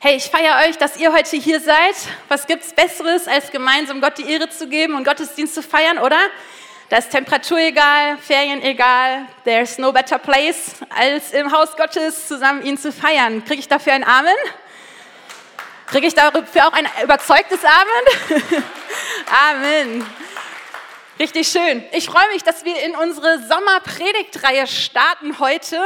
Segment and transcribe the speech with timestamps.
[0.00, 1.96] Hey, ich feiere euch, dass ihr heute hier seid.
[2.28, 6.20] Was gibt's Besseres, als gemeinsam Gott die Ehre zu geben und Gottesdienst zu feiern, oder?
[6.88, 12.62] Da ist Temperatur egal, Ferien egal, there's no better place, als im Haus Gottes zusammen
[12.62, 13.44] ihn zu feiern.
[13.44, 14.36] Kriege ich dafür ein Amen?
[15.88, 18.62] Kriege ich dafür auch ein überzeugtes Amen?
[19.50, 20.06] Amen.
[21.18, 21.84] Richtig schön.
[21.90, 25.80] Ich freue mich, dass wir in unsere Sommerpredigtreihe starten heute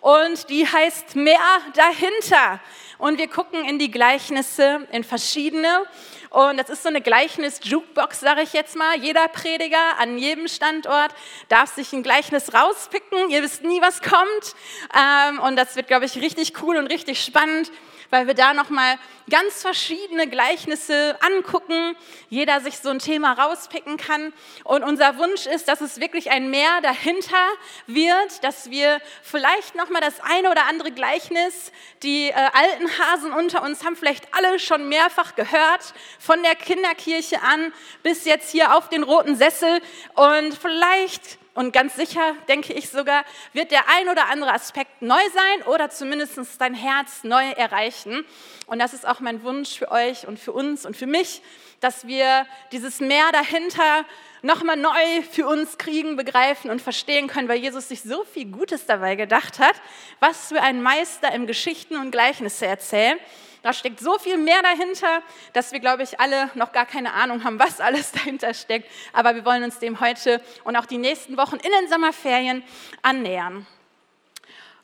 [0.00, 1.40] und die heißt Mehr
[1.74, 2.60] dahinter
[2.98, 5.84] und wir gucken in die Gleichnisse, in verschiedene.
[6.30, 8.98] Und das ist so eine Gleichnis-Jukebox, sage ich jetzt mal.
[8.98, 11.14] Jeder Prediger an jedem Standort
[11.48, 13.30] darf sich ein Gleichnis rauspicken.
[13.30, 14.54] Ihr wisst nie, was kommt.
[14.94, 17.70] Ähm, und das wird, glaube ich, richtig cool und richtig spannend
[18.10, 18.98] weil wir da nochmal
[19.30, 21.96] ganz verschiedene Gleichnisse angucken,
[22.30, 24.32] jeder sich so ein Thema rauspicken kann.
[24.64, 27.46] Und unser Wunsch ist, dass es wirklich ein Mehr dahinter
[27.86, 33.62] wird, dass wir vielleicht nochmal das eine oder andere Gleichnis, die äh, alten Hasen unter
[33.62, 38.88] uns haben vielleicht alle schon mehrfach gehört, von der Kinderkirche an bis jetzt hier auf
[38.88, 39.80] den roten Sessel.
[40.14, 45.18] Und vielleicht und ganz sicher, denke ich sogar, wird der ein oder andere Aspekt neu
[45.34, 48.24] sein oder zumindest dein Herz neu erreichen.
[48.68, 51.42] Und das ist auch mein Wunsch für euch und für uns und für mich,
[51.80, 54.04] dass wir dieses Meer dahinter
[54.42, 58.86] nochmal neu für uns kriegen, begreifen und verstehen können, weil Jesus sich so viel Gutes
[58.86, 59.74] dabei gedacht hat,
[60.20, 63.18] was für ein Meister im Geschichten und Gleichnisse erzählen.
[63.62, 67.44] Da steckt so viel mehr dahinter, dass wir, glaube ich, alle noch gar keine Ahnung
[67.44, 68.90] haben, was alles dahinter steckt.
[69.12, 72.62] Aber wir wollen uns dem heute und auch die nächsten Wochen in den Sommerferien
[73.02, 73.66] annähern.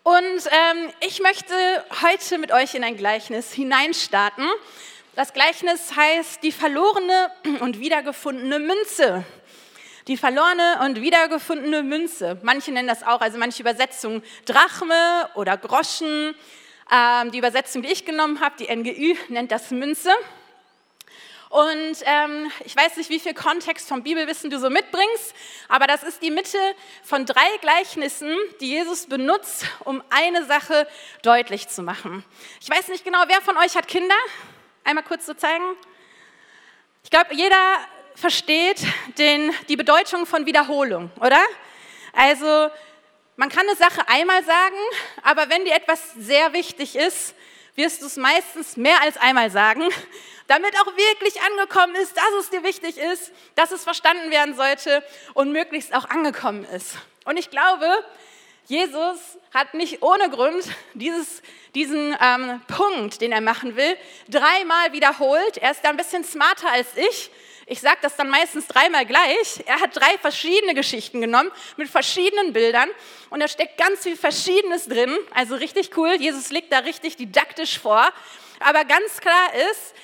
[0.02, 1.54] Und ähm, ich möchte
[2.02, 4.46] heute mit euch in ein Gleichnis hineinstarten.
[5.14, 7.30] Das Gleichnis heißt die verlorene
[7.60, 9.24] und wiedergefundene Münze.
[10.08, 12.38] Die verlorene und wiedergefundene Münze.
[12.42, 16.34] Manche nennen das auch, also manche Übersetzungen Drachme oder Groschen.
[16.90, 20.10] Ähm, die Übersetzung, die ich genommen habe, die NGÜ, nennt das Münze.
[21.54, 25.34] Und ähm, ich weiß nicht, wie viel Kontext vom Bibelwissen du so mitbringst,
[25.68, 26.58] aber das ist die Mitte
[27.04, 30.88] von drei Gleichnissen, die Jesus benutzt, um eine Sache
[31.22, 32.24] deutlich zu machen.
[32.60, 34.16] Ich weiß nicht genau, wer von euch hat Kinder?
[34.82, 35.64] Einmal kurz zu so zeigen.
[37.04, 37.78] Ich glaube, jeder
[38.16, 38.80] versteht
[39.18, 41.40] den, die Bedeutung von Wiederholung, oder?
[42.12, 42.68] Also
[43.36, 44.76] man kann eine Sache einmal sagen,
[45.22, 47.34] aber wenn dir etwas sehr wichtig ist,
[47.74, 49.88] wirst du es meistens mehr als einmal sagen,
[50.46, 55.02] damit auch wirklich angekommen ist, dass es dir wichtig ist, dass es verstanden werden sollte
[55.32, 56.96] und möglichst auch angekommen ist.
[57.24, 57.86] Und ich glaube,
[58.66, 59.18] Jesus
[59.52, 60.64] hat nicht ohne Grund
[60.94, 61.42] dieses,
[61.74, 63.96] diesen ähm, Punkt, den er machen will,
[64.28, 65.58] dreimal wiederholt.
[65.58, 67.30] Er ist da ein bisschen smarter als ich
[67.66, 69.62] ich sage das dann meistens dreimal gleich.
[69.66, 72.90] Er hat drei verschiedene Geschichten genommen mit verschiedenen Bildern
[73.30, 75.16] und da steckt ganz viel Verschiedenes drin.
[75.32, 76.14] Also richtig cool.
[76.18, 78.12] Jesus legt da richtig didaktisch vor.
[78.60, 79.94] Aber ganz klar ist,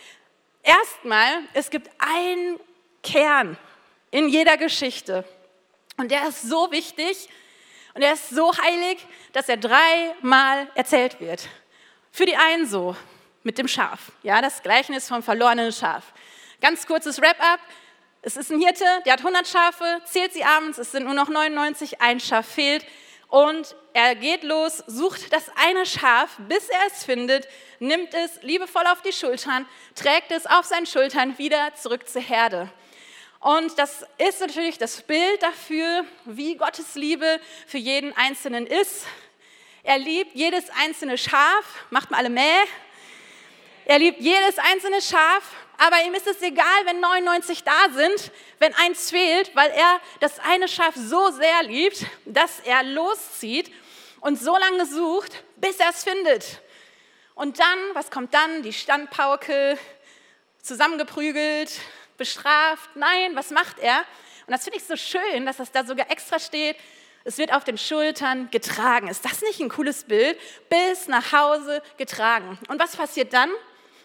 [0.63, 2.59] erstmal, es gibt einen
[3.03, 3.59] Kern
[4.11, 5.25] in jeder Geschichte
[5.97, 7.29] und der ist so wichtig
[7.95, 8.99] und er ist so heilig,
[9.33, 11.49] dass er dreimal erzählt wird.
[12.11, 12.97] Für die einen so,
[13.43, 14.13] mit dem Schaf.
[14.23, 16.13] Ja, das Gleichnis vom verlorenen Schaf.
[16.61, 17.59] Ganz kurzes Wrap-up.
[18.21, 21.31] Es ist ein Hirte, der hat 100 Schafe, zählt sie abends, es sind nur noch
[21.31, 22.85] 99, ein Schaf fehlt.
[23.29, 27.49] Und er geht los, sucht das eine Schaf, bis er es findet,
[27.79, 32.69] nimmt es liebevoll auf die Schultern, trägt es auf seinen Schultern wieder zurück zur Herde.
[33.39, 39.07] Und das ist natürlich das Bild dafür, wie Gottes Liebe für jeden Einzelnen ist.
[39.83, 42.65] Er liebt jedes einzelne Schaf, macht mal alle Mäh.
[43.87, 45.43] Er liebt jedes einzelne Schaf
[45.81, 50.39] aber ihm ist es egal, wenn 99 da sind, wenn eins fehlt, weil er das
[50.41, 53.73] eine Schaf so sehr liebt, dass er loszieht
[54.21, 56.61] und so lange sucht, bis er es findet.
[57.35, 58.63] Und dann, was kommt dann?
[58.63, 59.79] Die Standpauke,
[60.61, 61.73] zusammengeprügelt,
[62.19, 62.91] bestraft.
[62.95, 64.01] Nein, was macht er?
[64.47, 66.77] Und das finde ich so schön, dass das da sogar extra steht.
[67.25, 69.09] Es wird auf den Schultern getragen.
[69.09, 70.39] Ist das nicht ein cooles Bild?
[70.69, 72.59] Bis nach Hause getragen.
[72.69, 73.51] Und was passiert dann?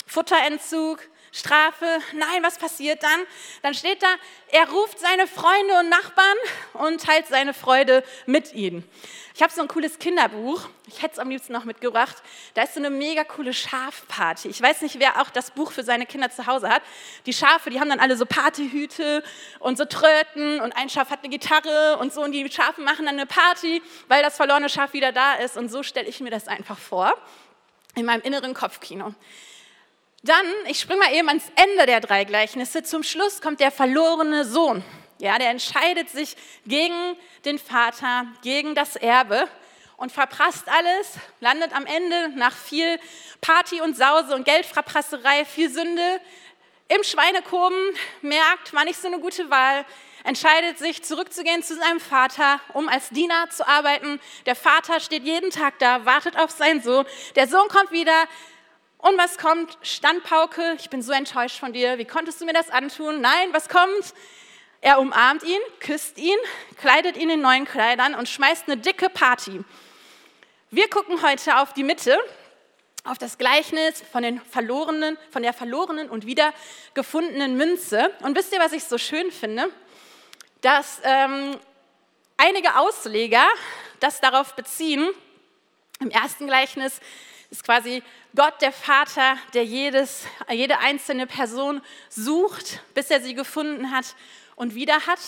[0.06, 1.01] Futterentzug,
[1.36, 2.00] Strafe.
[2.14, 3.20] Nein, was passiert dann?
[3.62, 4.08] Dann steht da,
[4.52, 6.38] er ruft seine Freunde und Nachbarn
[6.74, 8.90] und teilt seine Freude mit ihnen.
[9.34, 12.16] Ich habe so ein cooles Kinderbuch, ich hätte es am liebsten noch mitgebracht.
[12.54, 14.48] Da ist so eine mega coole Schafparty.
[14.48, 16.82] Ich weiß nicht, wer auch das Buch für seine Kinder zu Hause hat.
[17.26, 19.22] Die Schafe, die haben dann alle so Partyhüte
[19.60, 23.08] und so Tröten und ein Schaf hat eine Gitarre und so und die Schafe machen
[23.08, 25.58] dann eine Party, weil das verlorene Schaf wieder da ist.
[25.58, 27.14] Und so stelle ich mir das einfach vor
[27.94, 29.14] in meinem inneren Kopfkino.
[30.25, 32.81] Dann, ich springe mal eben ans Ende der drei Gleichnisse.
[32.81, 34.83] Zum Schluss kommt der verlorene Sohn.
[35.19, 36.36] Ja, der entscheidet sich
[36.66, 39.48] gegen den Vater, gegen das Erbe.
[39.98, 43.00] und verprasst alles, landet am Ende nach viel
[43.39, 46.19] Party und Sause und Geldverprasserei, viel Sünde
[46.88, 47.78] im Schweinekoben,
[48.21, 49.86] merkt, war nicht so eine gute Wahl,
[50.25, 54.19] entscheidet sich, zurückzugehen zu seinem Vater, um als Diener zu arbeiten.
[54.48, 57.06] Der Vater steht jeden Tag da, wartet auf seinen Sohn.
[57.36, 58.28] Der Sohn kommt wieder.
[59.07, 59.78] Und was kommt?
[59.84, 62.00] Standpauke, ich bin so enttäuscht von dir.
[62.00, 63.22] Wie konntest du mir das antun?
[63.22, 64.16] Nein, was kommt?
[64.81, 66.40] Er umarmt ihn, küsst ihn,
[66.78, 69.63] kleidet ihn in neuen Kleidern und schmeißt eine dicke Party.
[70.72, 72.18] Wir gucken heute auf die Mitte,
[73.04, 78.12] auf das Gleichnis von, den verlorenen, von der verlorenen und wiedergefundenen Münze.
[78.24, 79.69] Und wisst ihr, was ich so schön finde?
[80.62, 81.60] Dass ähm,
[82.38, 83.46] einige Ausleger
[84.00, 85.07] das darauf beziehen,
[86.00, 87.00] im ersten Gleichnis
[87.50, 88.03] ist quasi
[88.36, 94.15] Gott der Vater, der jedes, jede einzelne Person sucht, bis er sie gefunden hat
[94.56, 95.19] und wieder hat.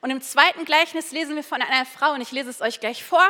[0.00, 3.02] Und im zweiten Gleichnis lesen wir von einer Frau, und ich lese es euch gleich
[3.02, 3.24] vor.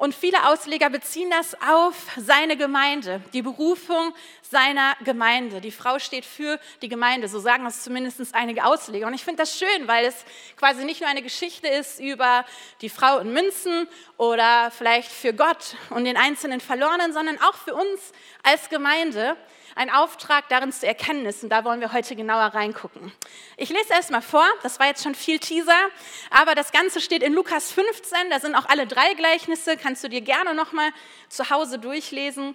[0.00, 5.60] Und viele Ausleger beziehen das auf seine Gemeinde, die Berufung seiner Gemeinde.
[5.60, 9.06] Die Frau steht für die Gemeinde, so sagen das zumindest einige Ausleger.
[9.06, 10.24] Und ich finde das schön, weil es
[10.56, 12.46] quasi nicht nur eine Geschichte ist über
[12.80, 17.74] die Frau in Münzen oder vielleicht für Gott und den einzelnen Verlorenen, sondern auch für
[17.74, 18.12] uns
[18.42, 19.36] als Gemeinde
[19.74, 21.42] ein Auftrag darin zu erkennen ist.
[21.42, 23.12] Und da wollen wir heute genauer reingucken.
[23.56, 25.78] Ich lese erst mal vor, das war jetzt schon viel Teaser,
[26.30, 30.08] aber das Ganze steht in Lukas 15, da sind auch alle drei Gleichnisse, kannst du
[30.08, 30.92] dir gerne nochmal
[31.28, 32.54] zu Hause durchlesen.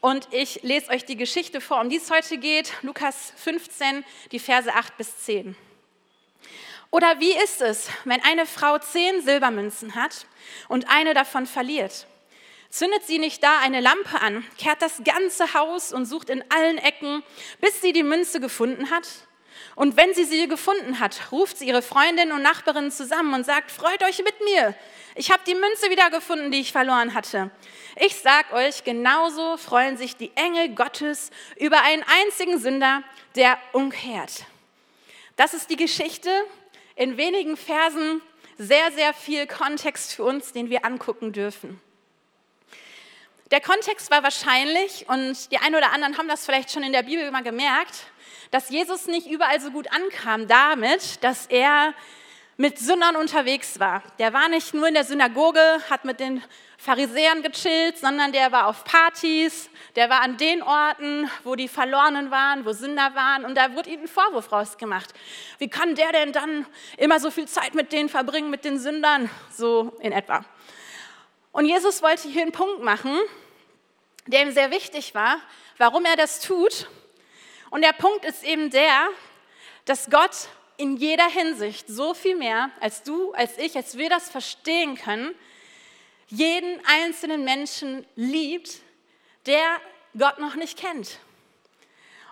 [0.00, 4.38] Und ich lese euch die Geschichte vor, um die es heute geht, Lukas 15, die
[4.38, 5.56] Verse 8 bis 10.
[6.92, 10.26] Oder wie ist es, wenn eine Frau zehn Silbermünzen hat
[10.68, 12.06] und eine davon verliert?
[12.70, 16.78] Zündet sie nicht da eine Lampe an, kehrt das ganze Haus und sucht in allen
[16.78, 17.24] Ecken,
[17.60, 19.08] bis sie die Münze gefunden hat?
[19.78, 23.70] Und wenn sie sie gefunden hat, ruft sie ihre Freundinnen und Nachbarinnen zusammen und sagt,
[23.70, 24.74] freut euch mit mir,
[25.14, 27.52] ich habe die Münze wiedergefunden, die ich verloren hatte.
[27.94, 33.04] Ich sag euch, genauso freuen sich die Engel Gottes über einen einzigen Sünder,
[33.36, 34.46] der umkehrt.
[35.36, 36.28] Das ist die Geschichte
[36.96, 38.20] in wenigen Versen,
[38.56, 41.80] sehr, sehr viel Kontext für uns, den wir angucken dürfen.
[43.52, 47.04] Der Kontext war wahrscheinlich, und die einen oder anderen haben das vielleicht schon in der
[47.04, 48.06] Bibel mal gemerkt,
[48.50, 51.94] dass Jesus nicht überall so gut ankam damit, dass er
[52.56, 54.02] mit Sündern unterwegs war.
[54.18, 56.42] Der war nicht nur in der Synagoge, hat mit den
[56.76, 62.32] Pharisäern gechillt, sondern der war auf Partys, der war an den Orten, wo die Verlorenen
[62.32, 65.14] waren, wo Sünder waren und da wurde ihm ein Vorwurf rausgemacht.
[65.58, 66.66] Wie kann der denn dann
[66.96, 69.30] immer so viel Zeit mit denen verbringen, mit den Sündern?
[69.52, 70.44] So in etwa.
[71.52, 73.16] Und Jesus wollte hier einen Punkt machen,
[74.26, 75.38] der ihm sehr wichtig war,
[75.78, 76.88] warum er das tut.
[77.70, 79.08] Und der Punkt ist eben der,
[79.84, 84.30] dass Gott in jeder Hinsicht so viel mehr als du, als ich, als wir das
[84.30, 85.34] verstehen können,
[86.28, 88.80] jeden einzelnen Menschen liebt,
[89.46, 89.80] der
[90.16, 91.18] Gott noch nicht kennt.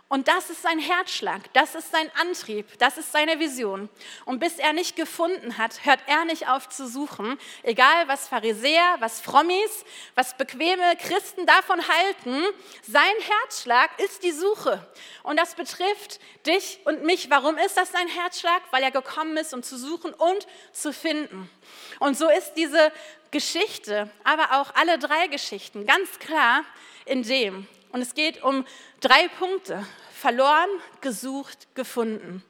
[0.09, 3.89] Und das ist sein Herzschlag, das ist sein Antrieb, das ist seine Vision.
[4.25, 8.97] Und bis er nicht gefunden hat, hört er nicht auf zu suchen, egal was Pharisäer,
[9.01, 12.45] was Frommis, was bequeme Christen davon halten.
[12.83, 14.87] Sein Herzschlag ist die Suche.
[15.25, 17.29] Und das betrifft dich und mich.
[17.29, 18.63] Warum ist das sein Herzschlag?
[18.71, 21.51] Weil er gekommen ist, um zu suchen und zu finden.
[21.99, 22.93] Und so ist diese
[23.33, 26.65] Geschichte, aber auch alle drei Geschichten ganz klar
[27.07, 28.67] in dem, und es geht um
[29.01, 29.87] drei Punkte.
[30.13, 30.71] Verloren,
[31.03, 32.43] gesucht, gefunden.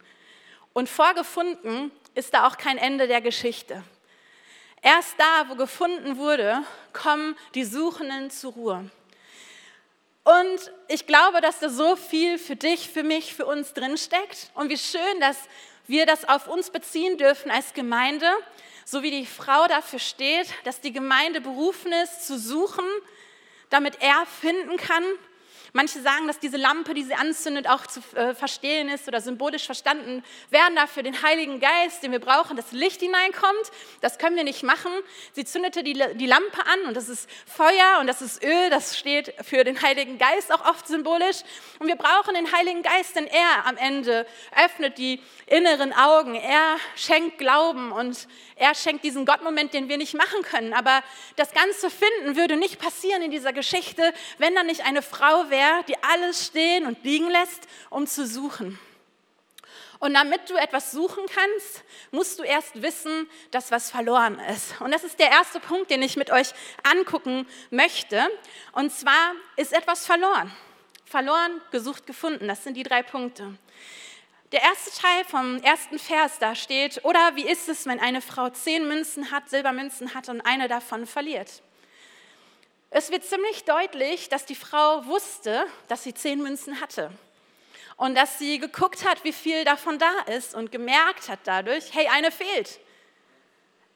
[0.73, 3.83] Und vor gefunden ist da auch kein Ende der Geschichte.
[4.83, 6.63] Erst da, wo gefunden wurde,
[6.93, 8.91] kommen die Suchenden zur Ruhe.
[10.23, 14.51] Und ich glaube, dass da so viel für dich, für mich, für uns drinsteckt.
[14.55, 15.37] Und wie schön, dass
[15.87, 18.29] wir das auf uns beziehen dürfen als Gemeinde,
[18.85, 22.85] so wie die Frau dafür steht, dass die Gemeinde berufen ist, zu suchen,
[23.71, 25.05] damit er finden kann
[25.73, 29.67] Manche sagen, dass diese Lampe, die sie anzündet, auch zu äh, verstehen ist oder symbolisch
[29.67, 33.71] verstanden werden dafür den Heiligen Geist, den wir brauchen, dass Licht hineinkommt.
[34.01, 34.93] Das können wir nicht machen.
[35.33, 38.71] Sie zündete die, die Lampe an und das ist Feuer und das ist Öl.
[38.71, 41.39] Das steht für den Heiligen Geist auch oft symbolisch.
[41.79, 44.27] Und wir brauchen den Heiligen Geist, denn er am Ende
[44.65, 46.35] öffnet die inneren Augen.
[46.35, 50.73] Er schenkt Glauben und er schenkt diesen Gottmoment, den wir nicht machen können.
[50.73, 51.03] Aber
[51.37, 55.56] das ganze Finden würde nicht passieren in dieser Geschichte, wenn da nicht eine Frau wäre,
[55.57, 58.79] der, die alles stehen und liegen lässt, um zu suchen.
[59.99, 64.79] Und damit du etwas suchen kannst, musst du erst wissen, dass was verloren ist.
[64.83, 66.49] Und das ist der erste Punkt, den ich mit euch
[66.83, 68.29] angucken möchte.
[68.73, 70.53] Und zwar ist etwas verloren.
[71.07, 72.49] Verloren, gesucht, gefunden.
[72.49, 73.57] Das sind die drei Punkte.
[74.53, 78.51] Der erste Teil vom ersten Vers, da steht, oder wie ist es, wenn eine Frau
[78.51, 81.63] zehn Münzen hat, Silbermünzen hat und eine davon verliert?
[82.99, 87.11] Es wird ziemlich deutlich, dass die Frau wusste, dass sie zehn Münzen hatte.
[87.99, 92.09] Und dass sie geguckt hat, wie viel davon da ist und gemerkt hat dadurch, hey,
[92.09, 92.81] eine fehlt.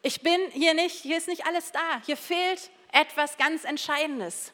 [0.02, 1.80] Ich bin hier nicht, hier ist nicht alles da.
[2.04, 4.52] Hier fehlt etwas ganz Entscheidendes.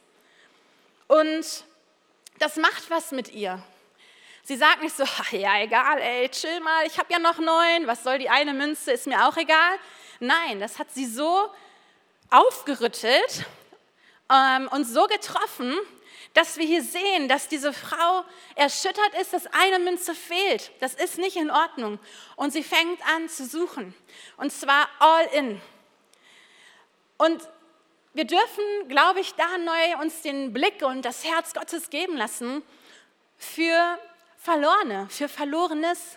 [1.08, 1.64] Und
[2.38, 3.60] das macht was mit ihr.
[4.44, 7.88] Sie sagt nicht so, ach ja, egal, ey, chill mal, ich habe ja noch neun,
[7.88, 9.76] was soll die eine Münze, ist mir auch egal.
[10.20, 11.50] Nein, das hat sie so
[12.30, 13.44] aufgerüttelt
[14.32, 15.74] ähm, und so getroffen,
[16.34, 18.24] dass wir hier sehen, dass diese Frau
[18.56, 20.70] erschüttert ist, dass eine Münze fehlt.
[20.80, 21.98] Das ist nicht in Ordnung.
[22.36, 23.94] Und sie fängt an zu suchen.
[24.36, 25.60] Und zwar all in.
[27.16, 27.42] Und
[28.12, 32.62] wir dürfen, glaube ich, da neu uns den Blick und das Herz Gottes geben lassen
[33.38, 33.98] für
[34.36, 36.16] Verlorene, für Verlorenes.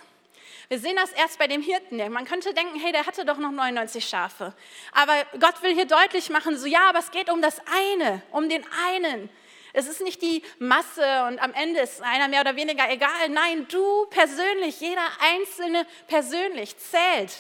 [0.69, 1.97] Wir sehen das erst bei dem Hirten.
[2.13, 4.53] Man könnte denken, hey, der hatte doch noch 99 Schafe.
[4.91, 8.49] Aber Gott will hier deutlich machen, so ja, aber es geht um das eine, um
[8.49, 9.31] den einen.
[9.73, 13.29] Es ist nicht die Masse und am Ende ist einer mehr oder weniger egal.
[13.29, 17.31] Nein, du persönlich, jeder Einzelne persönlich zählt,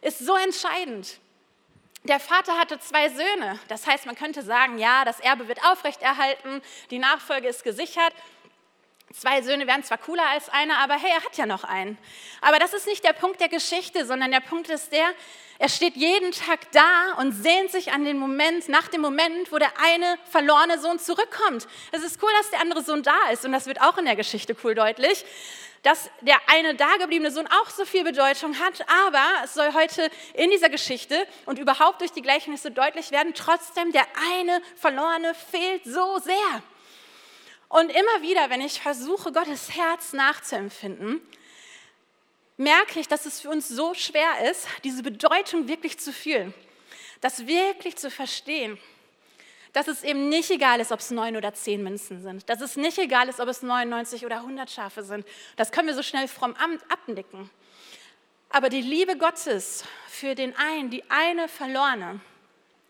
[0.00, 1.18] ist so entscheidend.
[2.04, 3.58] Der Vater hatte zwei Söhne.
[3.68, 8.14] Das heißt, man könnte sagen, ja, das Erbe wird aufrechterhalten, die Nachfolge ist gesichert.
[9.16, 11.96] Zwei Söhne wären zwar cooler als einer, aber hey, er hat ja noch einen.
[12.40, 15.06] Aber das ist nicht der Punkt der Geschichte, sondern der Punkt ist der,
[15.60, 19.58] er steht jeden Tag da und sehnt sich an den Moment, nach dem Moment, wo
[19.58, 21.68] der eine verlorene Sohn zurückkommt.
[21.92, 24.16] Es ist cool, dass der andere Sohn da ist und das wird auch in der
[24.16, 25.24] Geschichte cool deutlich
[25.84, 30.50] dass der eine dagebliebene Sohn auch so viel Bedeutung hat, aber es soll heute in
[30.50, 36.18] dieser Geschichte und überhaupt durch die Gleichnisse deutlich werden, trotzdem der eine Verlorene fehlt so
[36.20, 36.62] sehr.
[37.74, 41.20] Und immer wieder, wenn ich versuche, Gottes Herz nachzuempfinden,
[42.56, 46.54] merke ich, dass es für uns so schwer ist, diese Bedeutung wirklich zu fühlen,
[47.20, 48.78] das wirklich zu verstehen
[49.72, 52.48] dass es eben nicht egal ist, ob es neun oder zehn Münzen sind.
[52.48, 55.26] Dass es nicht egal ist, ob es 99 oder 100 Schafe sind.
[55.56, 56.54] Das können wir so schnell fromm
[56.88, 57.50] abnicken.
[58.50, 62.20] Aber die Liebe Gottes für den einen, die eine Verlorene,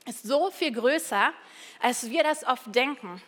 [0.06, 1.32] ist so viel größer,
[1.80, 3.22] als wir das oft denken.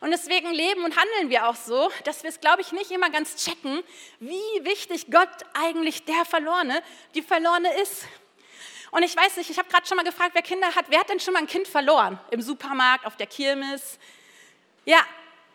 [0.00, 3.10] Und deswegen leben und handeln wir auch so, dass wir es, glaube ich, nicht immer
[3.10, 3.82] ganz checken,
[4.20, 6.82] wie wichtig Gott eigentlich der Verlorene,
[7.14, 8.04] die Verlorene ist.
[8.90, 11.08] Und ich weiß nicht, ich habe gerade schon mal gefragt, wer Kinder hat, wer hat
[11.08, 12.20] denn schon mal ein Kind verloren?
[12.30, 13.98] Im Supermarkt, auf der Kirmes?
[14.84, 15.00] Ja,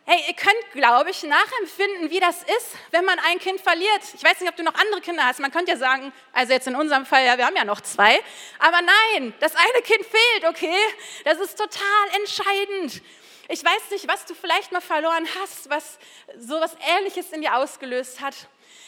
[0.05, 4.01] hey, ihr könnt, glaube ich, nachempfinden, wie das ist, wenn man ein Kind verliert.
[4.15, 5.41] Ich weiß nicht, ob du noch andere Kinder hast.
[5.41, 8.17] Man könnte ja sagen, also jetzt in unserem Fall, ja, wir haben ja noch zwei.
[8.57, 10.77] Aber nein, das eine Kind fehlt, okay?
[11.25, 13.03] Das ist total entscheidend.
[13.49, 15.99] Ich weiß nicht, was du vielleicht mal verloren hast, was
[16.37, 18.35] so was Ähnliches in dir ausgelöst hat.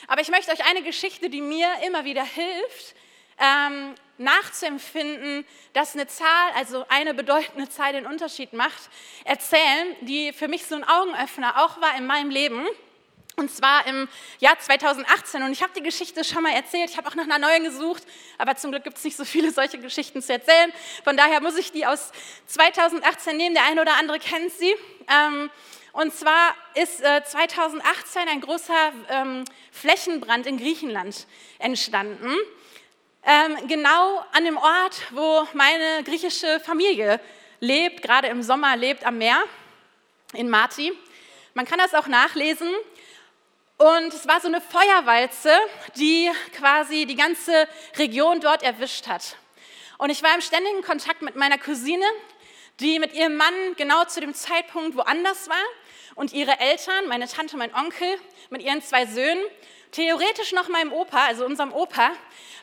[0.08, 2.96] Aber ich möchte euch eine Geschichte, die mir immer wieder hilft,
[3.38, 8.90] ähm, nachzuempfinden, dass eine Zahl, also eine bedeutende Zahl den Unterschied macht,
[9.24, 12.68] erzählen, die für mich so ein Augenöffner auch war in meinem Leben.
[13.40, 14.08] Und zwar im
[14.40, 15.44] Jahr 2018.
[15.44, 16.90] Und ich habe die Geschichte schon mal erzählt.
[16.90, 18.04] Ich habe auch nach einer neuen gesucht.
[18.38, 20.72] Aber zum Glück gibt es nicht so viele solche Geschichten zu erzählen.
[21.04, 22.12] Von daher muss ich die aus
[22.48, 23.56] 2018 nehmen.
[23.56, 24.76] Der eine oder andere kennt sie.
[25.08, 25.50] Ähm,
[25.94, 31.26] und zwar ist 2018 äh, ein großer ähm, Flächenbrand in Griechenland
[31.58, 32.36] entstanden
[33.26, 37.20] ähm, genau an dem Ort, wo meine griechische Familie
[37.60, 39.44] lebt, gerade im Sommer lebt am Meer
[40.34, 40.94] in Mati.
[41.54, 42.70] Man kann das auch nachlesen.
[43.80, 45.54] Und es war so eine Feuerwalze,
[45.96, 49.38] die quasi die ganze Region dort erwischt hat.
[49.98, 52.04] Und ich war im ständigen Kontakt mit meiner Cousine,
[52.82, 55.64] die mit ihrem Mann genau zu dem Zeitpunkt woanders war
[56.16, 58.20] und ihre Eltern, meine Tante, mein Onkel,
[58.50, 59.42] mit ihren zwei Söhnen,
[59.94, 62.12] theoretisch noch meinem Opa, also unserem Opa,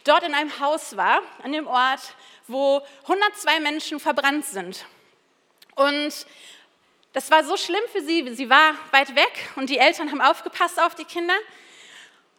[0.04, 2.14] dort in einem Haus war, an dem Ort,
[2.46, 4.84] wo 102 Menschen verbrannt sind.
[5.76, 6.26] Und
[7.16, 10.78] das war so schlimm für sie, sie war weit weg und die Eltern haben aufgepasst
[10.78, 11.32] auf die Kinder.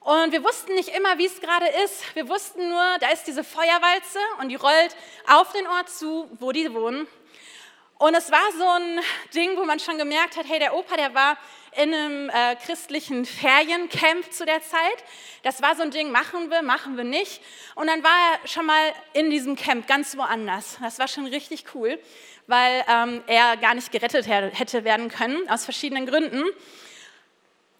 [0.01, 2.15] Und wir wussten nicht immer, wie es gerade ist.
[2.15, 6.51] Wir wussten nur, da ist diese Feuerwalze und die rollt auf den Ort zu, wo
[6.51, 7.07] die wohnen.
[7.97, 8.99] Und es war so ein
[9.33, 11.37] Ding, wo man schon gemerkt hat, hey, der Opa, der war
[11.75, 15.03] in einem äh, christlichen Feriencamp zu der Zeit.
[15.41, 17.41] Das war so ein Ding, machen wir, machen wir nicht.
[17.73, 20.77] Und dann war er schon mal in diesem Camp ganz woanders.
[20.79, 21.99] Das war schon richtig cool,
[22.47, 26.43] weil ähm, er gar nicht gerettet hätte werden können, aus verschiedenen Gründen.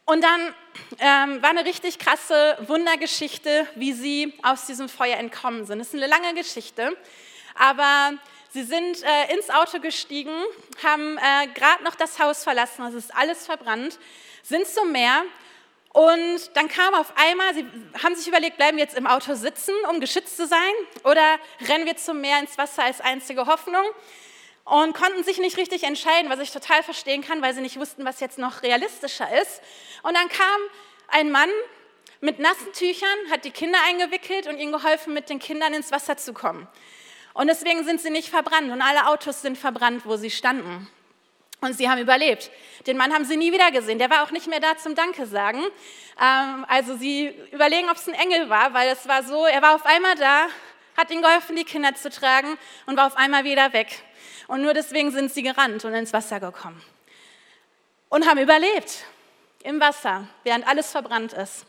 [0.05, 0.53] Und dann
[0.99, 5.79] ähm, war eine richtig krasse Wundergeschichte, wie sie aus diesem Feuer entkommen sind.
[5.79, 6.95] Das ist eine lange Geschichte,
[7.55, 8.13] aber
[8.49, 10.31] Sie sind äh, ins Auto gestiegen,
[10.81, 13.99] haben äh, gerade noch das Haus verlassen, es ist alles verbrannt,
[14.41, 15.23] sind zum Meer
[15.89, 17.65] und dann kam auf einmal, sie
[18.03, 20.71] haben sich überlegt, bleiben wir jetzt im Auto sitzen, um geschützt zu sein,
[21.03, 23.83] oder rennen wir zum Meer ins Wasser als einzige Hoffnung?
[24.67, 28.03] Und konnten sich nicht richtig entscheiden, was ich total verstehen kann, weil sie nicht wussten,
[28.03, 29.61] was jetzt noch realistischer ist.
[30.03, 30.61] Und dann kam
[31.07, 31.49] ein Mann
[32.19, 36.17] mit nassen Tüchern, hat die Kinder eingewickelt und ihnen geholfen, mit den Kindern ins Wasser
[36.17, 36.67] zu kommen.
[37.33, 40.89] Und deswegen sind sie nicht verbrannt und alle Autos sind verbrannt, wo sie standen.
[41.61, 42.51] Und sie haben überlebt.
[42.87, 43.99] Den Mann haben sie nie wieder gesehen.
[43.99, 45.63] Der war auch nicht mehr da zum Danke sagen.
[46.21, 49.75] Ähm, also sie überlegen, ob es ein Engel war, weil es war so, er war
[49.75, 50.47] auf einmal da,
[50.97, 54.03] hat ihnen geholfen, die Kinder zu tragen und war auf einmal wieder weg.
[54.47, 56.81] Und nur deswegen sind sie gerannt und ins Wasser gekommen.
[58.09, 59.03] Und haben überlebt
[59.63, 61.65] im Wasser, während alles verbrannt ist.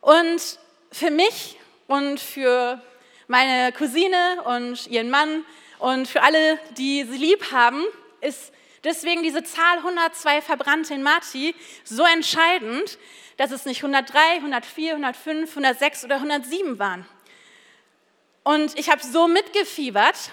[0.00, 0.58] Und
[0.92, 2.80] für mich und für
[3.26, 5.44] meine Cousine und ihren Mann
[5.78, 7.84] und für alle, die sie lieb haben,
[8.20, 8.52] ist
[8.84, 12.98] deswegen diese Zahl 102 Verbrannte in Marti so entscheidend,
[13.36, 17.06] dass es nicht 103, 104, 105, 106 oder 107 waren.
[18.44, 20.30] Und ich habe so mitgefiebert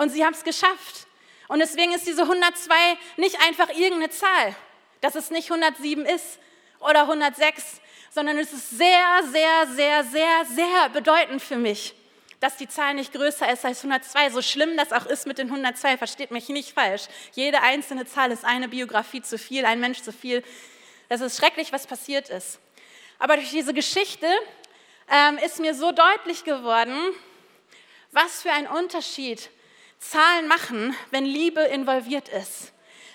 [0.00, 1.06] und sie haben es geschafft.
[1.46, 2.74] Und deswegen ist diese 102
[3.18, 4.56] nicht einfach irgendeine Zahl,
[5.02, 6.38] dass es nicht 107 ist
[6.78, 11.94] oder 106, sondern es ist sehr, sehr, sehr, sehr, sehr bedeutend für mich
[12.40, 14.30] dass die Zahl nicht größer ist als 102.
[14.30, 17.02] So schlimm das auch ist mit den 102, versteht mich nicht falsch.
[17.34, 20.42] Jede einzelne Zahl ist eine Biografie zu viel, ein Mensch zu viel.
[21.10, 22.58] Das ist schrecklich, was passiert ist.
[23.18, 24.26] Aber durch diese Geschichte
[25.10, 26.96] ähm, ist mir so deutlich geworden,
[28.10, 29.50] was für ein Unterschied
[30.00, 32.72] Zahlen machen, wenn Liebe involviert ist.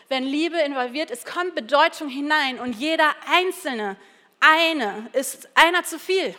[0.07, 3.97] Wenn Liebe involviert ist, kommt Bedeutung hinein und jeder einzelne,
[4.39, 6.35] eine ist einer zu viel.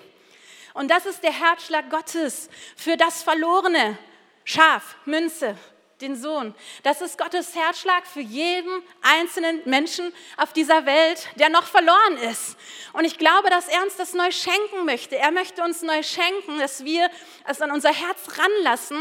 [0.73, 3.99] Und das ist der Herzschlag Gottes für das verlorene
[4.45, 5.57] Schaf, Münze,
[6.01, 6.55] den Sohn.
[6.83, 12.57] Das ist Gottes Herzschlag für jeden einzelnen Menschen auf dieser Welt, der noch verloren ist.
[12.93, 15.17] Und ich glaube, dass er uns das neu schenken möchte.
[15.17, 17.09] Er möchte uns neu schenken, dass wir
[17.47, 19.01] es an unser Herz ranlassen,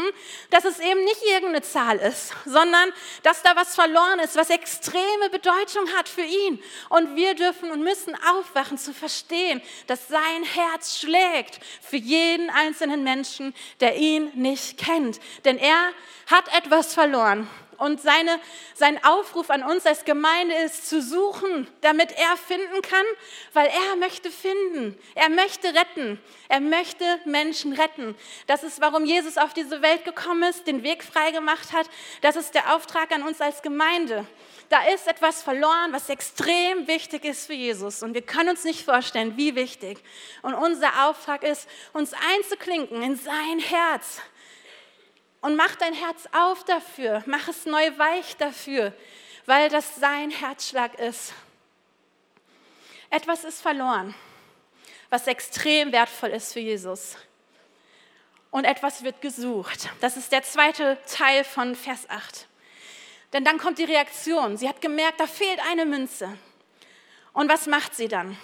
[0.50, 2.90] dass es eben nicht irgendeine Zahl ist, sondern
[3.22, 6.62] dass da was verloren ist, was extreme Bedeutung hat für ihn.
[6.88, 13.04] Und wir dürfen und müssen aufwachen zu verstehen, dass sein Herz schlägt für jeden einzelnen
[13.04, 15.20] Menschen, der ihn nicht kennt.
[15.44, 15.92] Denn er
[16.26, 17.48] hat etwas verloren.
[17.78, 18.40] Und seine,
[18.74, 23.04] sein Aufruf an uns als Gemeinde ist zu suchen, damit er finden kann,
[23.52, 24.98] weil er möchte finden.
[25.14, 26.18] Er möchte retten.
[26.48, 28.14] Er möchte Menschen retten.
[28.46, 31.88] Das ist, warum Jesus auf diese Welt gekommen ist, den Weg frei gemacht hat.
[32.22, 34.26] Das ist der Auftrag an uns als Gemeinde.
[34.68, 38.02] Da ist etwas verloren, was extrem wichtig ist für Jesus.
[38.02, 39.98] Und wir können uns nicht vorstellen, wie wichtig.
[40.42, 44.22] Und unser Auftrag ist, uns einzuklinken in sein Herz
[45.46, 48.92] und mach dein Herz auf dafür, mach es neu weich dafür,
[49.44, 51.32] weil das sein Herzschlag ist.
[53.10, 54.12] Etwas ist verloren,
[55.08, 57.16] was extrem wertvoll ist für Jesus.
[58.50, 59.88] Und etwas wird gesucht.
[60.00, 62.48] Das ist der zweite Teil von Vers 8.
[63.32, 64.56] Denn dann kommt die Reaktion.
[64.56, 66.36] Sie hat gemerkt, da fehlt eine Münze.
[67.32, 68.36] Und was macht sie dann?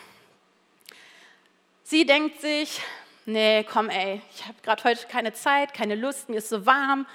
[1.82, 2.80] Sie denkt sich,
[3.24, 7.06] nee, komm ey, ich habe gerade heute keine Zeit, keine Lust, mir ist so warm.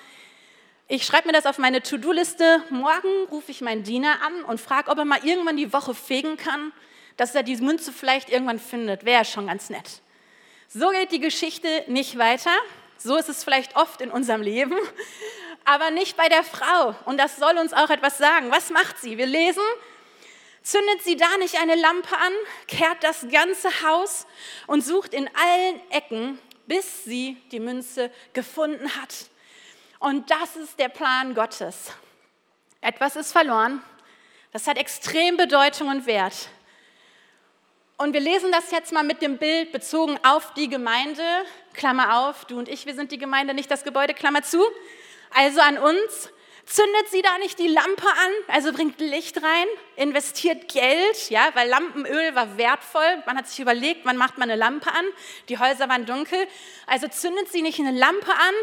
[0.88, 2.64] Ich schreibe mir das auf meine To-Do-Liste.
[2.70, 6.38] Morgen rufe ich meinen Diener an und frage, ob er mal irgendwann die Woche fegen
[6.38, 6.72] kann,
[7.18, 9.04] dass er diese Münze vielleicht irgendwann findet.
[9.04, 10.02] Wäre schon ganz nett.
[10.70, 12.52] So geht die Geschichte nicht weiter.
[12.98, 14.76] So ist es vielleicht oft in unserem Leben,
[15.66, 16.96] aber nicht bei der Frau.
[17.04, 18.50] Und das soll uns auch etwas sagen.
[18.50, 19.18] Was macht sie?
[19.18, 19.64] Wir lesen,
[20.68, 22.34] Zündet sie da nicht eine Lampe an,
[22.68, 24.28] kehrt das ganze Haus
[24.66, 29.16] und sucht in allen Ecken, bis sie die Münze gefunden hat.
[30.00, 31.94] Und das ist der Plan Gottes.
[32.82, 33.82] Etwas ist verloren.
[34.52, 36.50] Das hat extrem Bedeutung und Wert.
[37.96, 41.24] Und wir lesen das jetzt mal mit dem Bild bezogen auf die Gemeinde.
[41.76, 44.62] Klammer auf, du und ich, wir sind die Gemeinde, nicht das Gebäude, Klammer zu.
[45.34, 46.30] Also an uns.
[46.68, 51.70] Zündet sie da nicht die Lampe an, also bringt Licht rein, investiert Geld, ja, weil
[51.70, 53.24] Lampenöl war wertvoll.
[53.26, 55.06] Man hat sich überlegt, wann macht man eine Lampe an?
[55.48, 56.46] Die Häuser waren dunkel.
[56.86, 58.54] Also zündet sie nicht eine Lampe an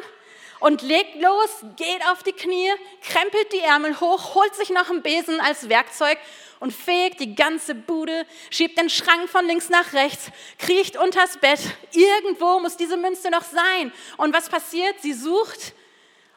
[0.60, 5.00] und legt los, geht auf die Knie, krempelt die Ärmel hoch, holt sich noch einen
[5.00, 6.18] Besen als Werkzeug
[6.60, 11.60] und fegt die ganze Bude, schiebt den Schrank von links nach rechts, kriecht unters Bett.
[11.92, 13.94] Irgendwo muss diese Münze noch sein.
[14.18, 14.96] Und was passiert?
[15.00, 15.72] Sie sucht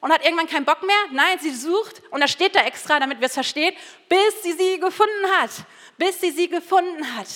[0.01, 0.95] und hat irgendwann keinen Bock mehr.
[1.11, 3.75] Nein, sie sucht, und da steht da extra, damit wir es verstehen,
[4.09, 5.51] bis sie sie gefunden hat.
[5.97, 7.27] Bis sie sie gefunden hat.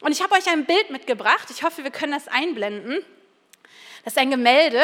[0.00, 1.48] Und ich habe euch ein Bild mitgebracht.
[1.50, 3.04] Ich hoffe, wir können das einblenden.
[4.04, 4.82] Das ist ein Gemälde,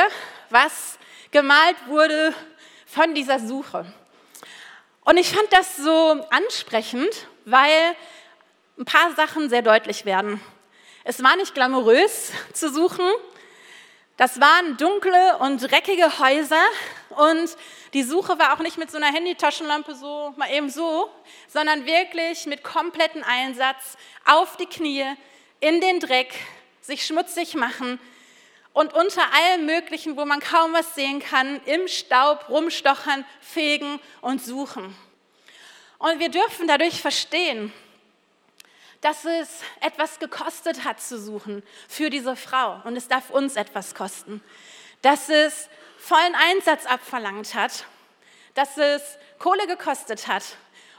[0.51, 0.99] was
[1.31, 2.35] gemalt wurde
[2.87, 3.87] von dieser Suche.
[5.05, 7.97] Und ich fand das so ansprechend, weil
[8.79, 10.41] ein paar Sachen sehr deutlich werden.
[11.05, 13.07] Es war nicht glamourös zu suchen,
[14.17, 16.65] das waren dunkle und dreckige Häuser
[17.17, 17.57] Und
[17.93, 21.11] die Suche war auch nicht mit so einer Handytaschenlampe so, mal eben so,
[21.49, 25.05] sondern wirklich mit kompletten Einsatz auf die Knie,
[25.61, 26.35] in den Dreck,
[26.81, 28.01] sich schmutzig machen
[28.73, 34.43] und unter allem Möglichen, wo man kaum was sehen kann, im Staub rumstochern, fegen und
[34.43, 34.97] suchen.
[35.99, 37.73] Und wir dürfen dadurch verstehen,
[39.03, 39.49] dass es
[39.81, 42.81] etwas gekostet hat zu suchen für diese Frau.
[42.85, 44.43] Und es darf uns etwas kosten.
[45.03, 47.85] Dass es vollen Einsatz abverlangt hat,
[48.55, 50.45] dass es Kohle gekostet hat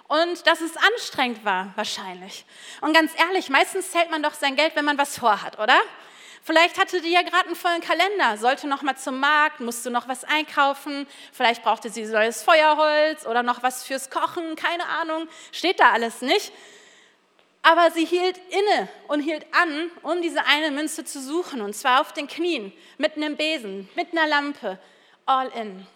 [0.07, 2.45] und dass es anstrengend war wahrscheinlich.
[2.81, 5.79] Und ganz ehrlich, meistens zählt man doch sein Geld, wenn man was vorhat, oder?
[6.45, 10.09] Vielleicht hatte die ja gerade einen vollen Kalender, sollte noch mal zum Markt, musste noch
[10.09, 15.79] was einkaufen, vielleicht brauchte sie neues Feuerholz oder noch was fürs Kochen, keine Ahnung, steht
[15.79, 16.51] da alles nicht.
[17.63, 22.01] Aber sie hielt inne und hielt an, um diese eine Münze zu suchen, und zwar
[22.01, 24.77] auf den Knien, mit einem Besen, mit einer Lampe,
[25.25, 25.87] all in.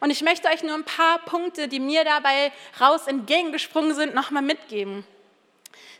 [0.00, 4.42] Und ich möchte euch nur ein paar Punkte, die mir dabei raus entgegengesprungen sind, nochmal
[4.42, 5.04] mitgeben.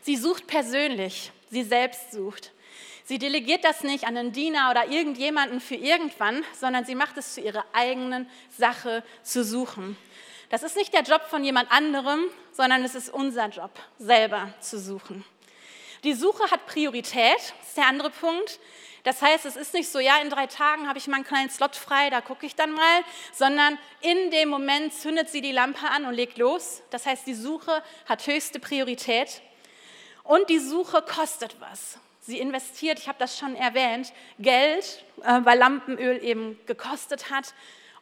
[0.01, 2.51] Sie sucht persönlich, sie selbst sucht.
[3.05, 7.35] Sie delegiert das nicht an einen Diener oder irgendjemanden für irgendwann, sondern sie macht es
[7.35, 9.95] zu ihrer eigenen Sache zu suchen.
[10.49, 14.79] Das ist nicht der Job von jemand anderem, sondern es ist unser Job, selber zu
[14.79, 15.25] suchen.
[16.03, 18.59] Die Suche hat Priorität, das ist der andere Punkt.
[19.03, 21.49] Das heißt, es ist nicht so, ja, in drei Tagen habe ich mal einen kleinen
[21.49, 23.01] Slot frei, da gucke ich dann mal,
[23.33, 26.81] sondern in dem Moment zündet sie die Lampe an und legt los.
[26.89, 29.41] Das heißt, die Suche hat höchste Priorität
[30.23, 31.97] und die Suche kostet was.
[32.21, 37.53] Sie investiert, ich habe das schon erwähnt, Geld, äh, weil Lampenöl eben gekostet hat.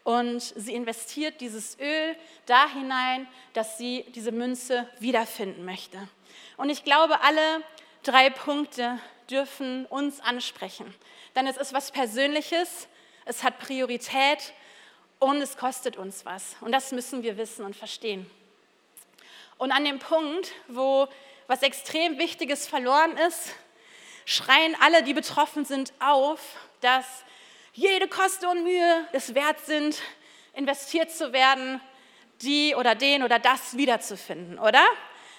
[0.03, 2.15] Und sie investiert dieses Öl
[2.47, 6.07] da hinein, dass sie diese Münze wiederfinden möchte.
[6.57, 7.63] Und ich glaube, alle
[8.03, 10.93] drei Punkte dürfen uns ansprechen.
[11.35, 12.87] Denn es ist was Persönliches,
[13.25, 14.53] es hat Priorität
[15.19, 16.55] und es kostet uns was.
[16.61, 18.29] Und das müssen wir wissen und verstehen.
[19.57, 21.07] Und an dem Punkt, wo
[21.47, 23.53] was extrem Wichtiges verloren ist,
[24.25, 26.39] schreien alle, die betroffen sind, auf,
[26.79, 27.23] dass
[27.73, 30.01] jede Koste und Mühe es wert sind,
[30.53, 31.79] investiert zu werden,
[32.41, 34.83] die oder den oder das wiederzufinden, oder?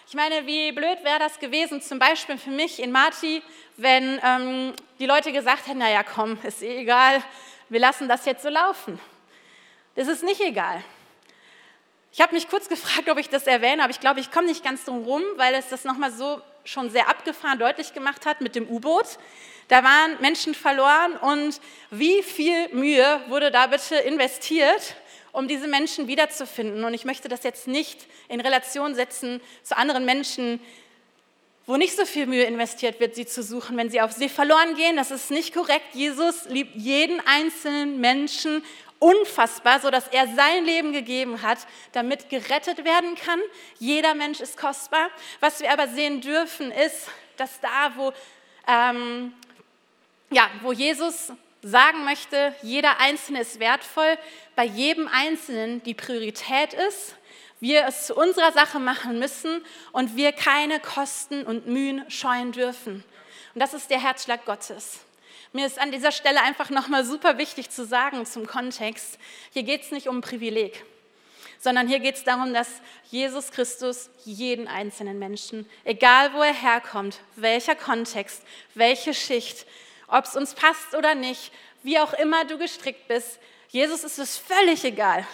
[0.07, 3.43] Ich meine, wie blöd wäre das gewesen, zum Beispiel für mich in Marti,
[3.77, 7.23] wenn ähm, die Leute gesagt hätten, naja, komm, ist eh egal,
[7.69, 8.99] wir lassen das jetzt so laufen.
[9.95, 10.83] Das ist nicht egal.
[12.13, 14.65] Ich habe mich kurz gefragt, ob ich das erwähne, aber ich glaube, ich komme nicht
[14.65, 18.55] ganz drum rum, weil es das nochmal so schon sehr abgefahren deutlich gemacht hat mit
[18.55, 19.19] dem U-Boot.
[19.69, 24.97] Da waren Menschen verloren und wie viel Mühe wurde da bitte investiert,
[25.33, 26.85] um diese Menschen wiederzufinden?
[26.85, 30.61] Und ich möchte das jetzt nicht in Relation setzen zu anderen Menschen,
[31.67, 34.75] wo nicht so viel Mühe investiert wird, sie zu suchen, wenn sie auf See verloren
[34.75, 34.97] gehen.
[34.97, 35.95] Das ist nicht korrekt.
[35.95, 38.65] Jesus liebt jeden einzelnen Menschen
[38.99, 41.59] unfassbar, so dass er sein Leben gegeben hat,
[41.93, 43.41] damit gerettet werden kann.
[43.79, 45.11] Jeder Mensch ist kostbar.
[45.41, 48.13] Was wir aber sehen dürfen, ist, dass da, wo,
[48.69, 49.35] ähm,
[50.33, 54.19] ja, wo Jesus sagen möchte, jeder Einzelne ist wertvoll,
[54.57, 57.15] bei jedem Einzelnen die Priorität ist,
[57.61, 63.05] wir es zu unserer Sache machen müssen und wir keine Kosten und Mühen scheuen dürfen.
[63.55, 65.01] Und das ist der Herzschlag Gottes.
[65.53, 69.19] Mir ist an dieser Stelle einfach nochmal super wichtig zu sagen zum Kontext,
[69.53, 70.85] hier geht es nicht um Privileg,
[71.61, 72.69] sondern hier geht es darum, dass
[73.11, 78.43] Jesus Christus jeden einzelnen Menschen, egal wo er herkommt, welcher Kontext,
[78.75, 79.67] welche Schicht,
[80.13, 84.37] ob es uns passt oder nicht, wie auch immer du gestrickt bist, Jesus ist es
[84.37, 85.27] völlig egal.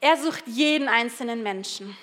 [0.00, 1.96] Er sucht jeden einzelnen Menschen.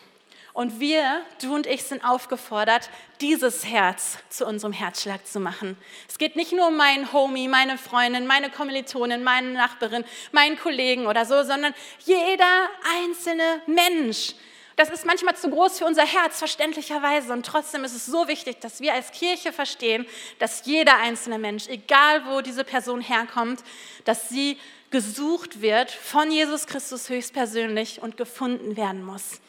[0.54, 2.90] Und wir, du und ich, sind aufgefordert,
[3.22, 5.78] dieses Herz zu unserem Herzschlag zu machen.
[6.08, 11.06] Es geht nicht nur um meinen Homie, meine Freundin, meine Kommilitonin, meine Nachbarin, meinen Kollegen
[11.06, 11.76] oder so, sondern
[12.06, 12.70] jeder
[13.04, 14.34] einzelne Mensch.
[14.78, 17.34] Das ist manchmal zu groß für unser Herz, verständlicherweise.
[17.34, 20.06] Und trotzdem ist es so wichtig, dass wir als Kirche verstehen,
[20.38, 23.64] dass jeder einzelne Mensch, egal wo diese Person herkommt,
[24.06, 24.58] dass sie
[24.92, 29.42] gesucht wird von Jesus Christus höchstpersönlich und gefunden werden muss.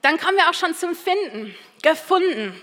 [0.00, 1.56] Dann kommen wir auch schon zum Finden.
[1.82, 2.62] Gefunden.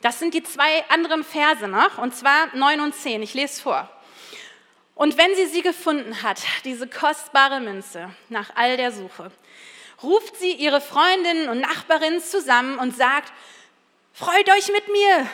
[0.00, 3.20] Das sind die zwei anderen Verse noch, und zwar 9 und 10.
[3.20, 3.90] Ich lese vor.
[4.96, 9.30] Und wenn sie sie gefunden hat, diese kostbare Münze, nach all der Suche,
[10.02, 13.32] ruft sie ihre Freundinnen und Nachbarinnen zusammen und sagt,
[14.12, 15.28] freut euch mit mir.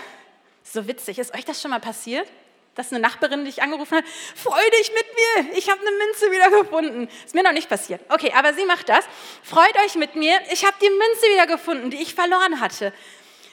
[0.64, 2.28] So witzig, ist euch das schon mal passiert?
[2.74, 7.08] dass eine Nachbarin dich angerufen hat, freu dich mit mir, ich habe eine Münze wiedergefunden.
[7.24, 8.00] Ist mir noch nicht passiert.
[8.08, 9.04] Okay, aber sie macht das.
[9.42, 12.94] Freut euch mit mir, ich habe die Münze wiedergefunden, die ich verloren hatte.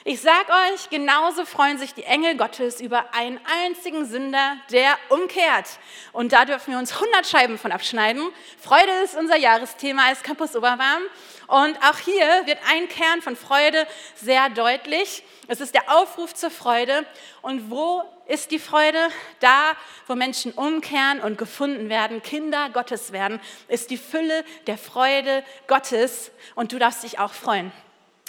[0.02, 5.66] Ich sag euch, genauso freuen sich die Engel Gottes über einen einzigen Sünder, der umkehrt.
[6.12, 8.26] Und da dürfen wir uns 100 Scheiben von abschneiden.
[8.58, 11.02] Freude ist unser Jahresthema als Campus Oberwarm.
[11.48, 15.22] Und auch hier wird ein Kern von Freude sehr deutlich.
[15.48, 17.04] Es ist der Aufruf zur Freude.
[17.42, 19.06] Und wo ist die Freude?
[19.40, 19.72] Da,
[20.06, 26.30] wo Menschen umkehren und gefunden werden, Kinder Gottes werden, ist die Fülle der Freude Gottes.
[26.54, 27.70] Und du darfst dich auch freuen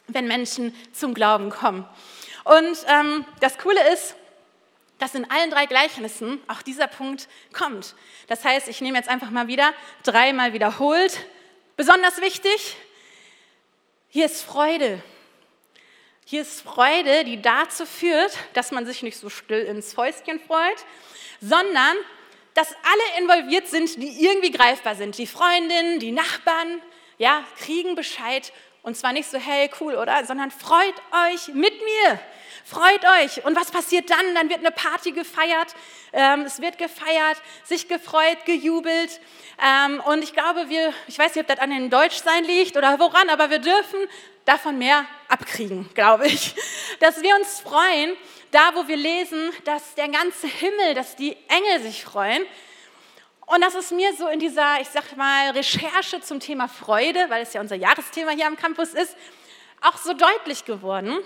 [0.07, 1.87] wenn Menschen zum Glauben kommen.
[2.43, 4.15] Und ähm, das Coole ist,
[4.99, 7.95] dass in allen drei Gleichnissen auch dieser Punkt kommt.
[8.27, 11.25] Das heißt, ich nehme jetzt einfach mal wieder dreimal wiederholt.
[11.75, 12.75] Besonders wichtig,
[14.09, 15.01] hier ist Freude.
[16.25, 20.85] Hier ist Freude, die dazu führt, dass man sich nicht so still ins Fäustchen freut,
[21.41, 21.97] sondern
[22.53, 25.17] dass alle involviert sind, die irgendwie greifbar sind.
[25.17, 26.81] Die Freundinnen, die Nachbarn,
[27.17, 30.25] ja, kriegen Bescheid und zwar nicht so, hey, cool, oder?
[30.25, 30.95] Sondern freut
[31.29, 32.19] euch mit mir.
[32.65, 33.43] Freut euch.
[33.45, 34.35] Und was passiert dann?
[34.35, 35.75] Dann wird eine Party gefeiert.
[36.13, 39.19] Ähm, es wird gefeiert, sich gefreut, gejubelt.
[39.63, 42.99] Ähm, und ich glaube, wir, ich weiß nicht, ob das an den Deutschsein liegt oder
[42.99, 43.99] woran, aber wir dürfen
[44.45, 46.55] davon mehr abkriegen, glaube ich.
[46.99, 48.15] Dass wir uns freuen,
[48.51, 52.43] da wo wir lesen, dass der ganze Himmel, dass die Engel sich freuen.
[53.53, 57.43] Und das ist mir so in dieser, ich sag mal, Recherche zum Thema Freude, weil
[57.43, 59.17] es ja unser Jahresthema hier am Campus ist,
[59.81, 61.17] auch so deutlich geworden.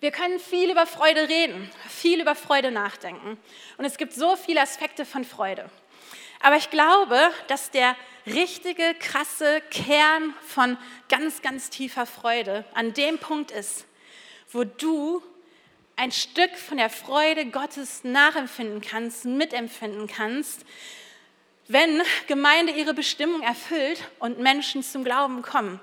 [0.00, 3.38] Wir können viel über Freude reden, viel über Freude nachdenken.
[3.78, 5.70] Und es gibt so viele Aspekte von Freude.
[6.40, 7.94] Aber ich glaube, dass der
[8.26, 10.76] richtige, krasse Kern von
[11.08, 13.86] ganz, ganz tiefer Freude an dem Punkt ist,
[14.50, 15.22] wo du
[16.00, 20.64] ein Stück von der Freude Gottes nachempfinden kannst, mitempfinden kannst,
[21.68, 25.78] wenn Gemeinde ihre Bestimmung erfüllt und Menschen zum Glauben kommen.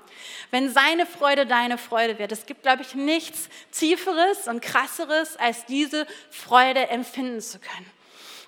[0.50, 2.32] Wenn seine Freude deine Freude wird.
[2.32, 7.88] Es gibt, glaube ich, nichts Tieferes und Krasseres, als diese Freude empfinden zu können.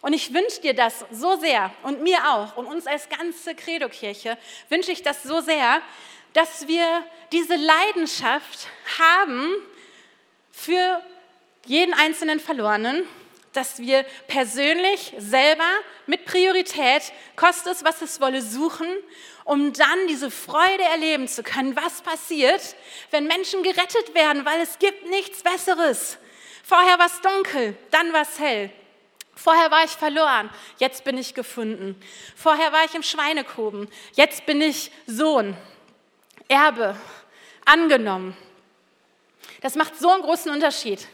[0.00, 4.36] Und ich wünsche dir das so sehr und mir auch und uns als ganze Credo-Kirche
[4.70, 5.80] wünsche ich das so sehr,
[6.32, 8.66] dass wir diese Leidenschaft
[8.98, 9.54] haben
[10.50, 11.00] für
[11.66, 13.06] jeden einzelnen Verlorenen,
[13.52, 15.68] dass wir persönlich selber
[16.06, 17.02] mit Priorität,
[17.36, 18.88] kostet es, was es wolle, suchen,
[19.44, 22.76] um dann diese Freude erleben zu können, was passiert,
[23.10, 26.18] wenn Menschen gerettet werden, weil es gibt nichts Besseres.
[26.62, 28.70] Vorher war es dunkel, dann war es hell.
[29.34, 32.00] Vorher war ich verloren, jetzt bin ich gefunden.
[32.36, 35.56] Vorher war ich im Schweinekoben, jetzt bin ich Sohn,
[36.46, 36.94] Erbe,
[37.64, 38.36] angenommen.
[39.62, 41.08] Das macht so einen großen Unterschied.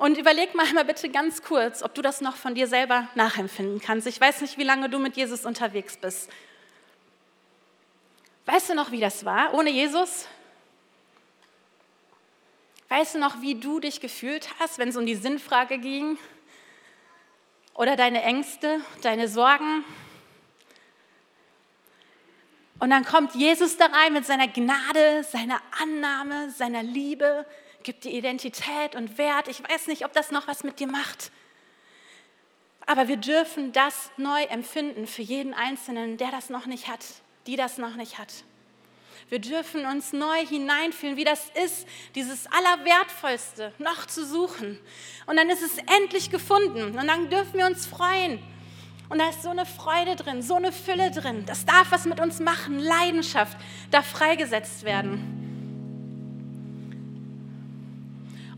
[0.00, 3.82] Und überleg mal einmal bitte ganz kurz, ob du das noch von dir selber nachempfinden
[3.82, 4.06] kannst.
[4.06, 6.30] Ich weiß nicht, wie lange du mit Jesus unterwegs bist.
[8.46, 10.26] Weißt du noch, wie das war ohne Jesus?
[12.88, 16.16] Weißt du noch, wie du dich gefühlt hast, wenn es um die Sinnfrage ging?
[17.74, 19.84] Oder deine Ängste, deine Sorgen?
[22.78, 27.44] Und dann kommt Jesus da rein mit seiner Gnade, seiner Annahme, seiner Liebe,
[27.82, 29.48] gibt dir Identität und Wert.
[29.48, 31.30] Ich weiß nicht, ob das noch was mit dir macht.
[32.86, 37.04] Aber wir dürfen das neu empfinden für jeden Einzelnen, der das noch nicht hat,
[37.46, 38.32] die das noch nicht hat.
[39.28, 44.78] Wir dürfen uns neu hineinfühlen, wie das ist, dieses Allerwertvollste noch zu suchen.
[45.26, 46.98] Und dann ist es endlich gefunden.
[46.98, 48.42] Und dann dürfen wir uns freuen.
[49.08, 51.44] Und da ist so eine Freude drin, so eine Fülle drin.
[51.46, 52.80] Das darf was mit uns machen.
[52.80, 53.56] Leidenschaft
[53.92, 55.39] darf freigesetzt werden.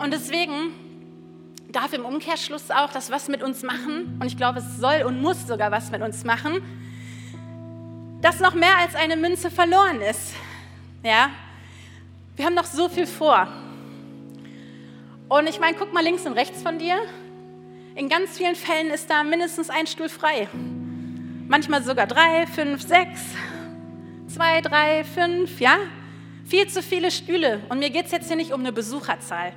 [0.03, 0.73] Und deswegen
[1.71, 5.23] darf im Umkehrschluss auch das was mit uns machen, und ich glaube, es soll und
[5.23, 6.61] muss sogar was mit uns machen,
[8.21, 10.35] dass noch mehr als eine Münze verloren ist.
[11.05, 11.31] Ja?
[12.35, 13.47] Wir haben noch so viel vor.
[15.29, 16.97] Und ich meine, guck mal links und rechts von dir.
[17.95, 20.49] In ganz vielen Fällen ist da mindestens ein Stuhl frei.
[21.47, 23.21] Manchmal sogar drei, fünf, sechs,
[24.27, 25.77] zwei, drei, fünf, ja?
[26.45, 27.61] Viel zu viele Stühle.
[27.69, 29.53] Und mir geht es jetzt hier nicht um eine Besucherzahl.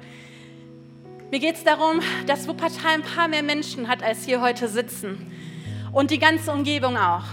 [1.32, 5.32] Mir geht es darum, dass Wuppertal ein paar mehr Menschen hat, als hier heute sitzen.
[5.92, 7.24] Und die ganze Umgebung auch.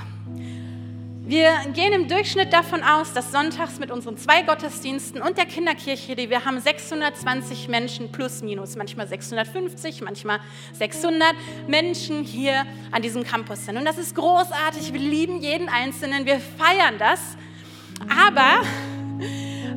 [1.25, 6.17] Wir gehen im Durchschnitt davon aus, dass sonntags mit unseren zwei Gottesdiensten und der Kinderkirche,
[6.17, 10.41] die wir haben, 620 Menschen plus minus, manchmal 650, manchmal
[10.73, 11.35] 600
[11.69, 13.77] Menschen hier an diesem Campus sind.
[13.77, 14.93] Und das ist großartig.
[14.93, 16.25] Wir lieben jeden Einzelnen.
[16.25, 17.21] Wir feiern das.
[18.09, 18.67] Aber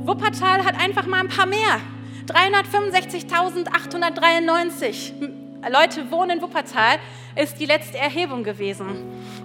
[0.05, 1.81] Wuppertal hat einfach mal ein paar mehr.
[2.27, 5.13] 365.893
[5.69, 6.99] Leute wohnen in Wuppertal.
[7.35, 8.85] Ist die letzte Erhebung gewesen.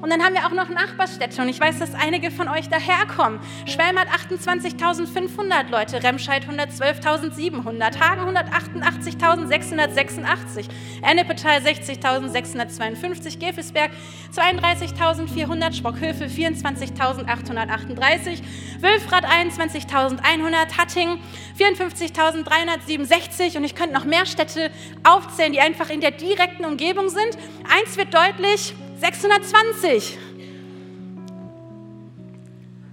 [0.00, 3.40] Und dann haben wir auch noch Nachbarstädte und ich weiß, dass einige von euch daherkommen.
[3.66, 10.68] Schwelm hat 28.500 Leute, Remscheid 112.700, Hagen 188.686,
[11.02, 13.90] Ennepetal 60.652, Gefelsberg
[14.34, 18.42] 32.400, Sprockhöfe 24.838,
[18.80, 21.18] Wülfrath 21.100, Hatting
[21.58, 24.70] 54.367 und ich könnte noch mehr Städte
[25.02, 27.36] aufzählen, die einfach in der direkten Umgebung sind.
[27.80, 30.18] Eins wird deutlich, 620.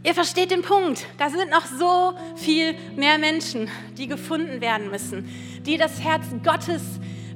[0.03, 1.05] Ihr versteht den Punkt.
[1.17, 5.29] Da sind noch so viel mehr Menschen, die gefunden werden müssen,
[5.65, 6.83] die das Herz Gottes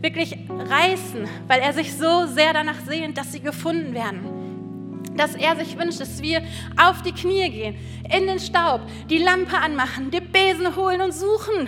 [0.01, 5.03] wirklich reißen, weil er sich so sehr danach sehnt, dass sie gefunden werden.
[5.15, 6.41] Dass er sich wünscht, dass wir
[6.77, 7.75] auf die Knie gehen,
[8.15, 11.67] in den Staub, die Lampe anmachen, die Besen holen und suchen,